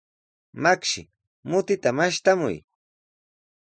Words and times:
Makshi, 0.63 1.01
mutita 1.49 1.89
mashtamuy. 1.97 2.57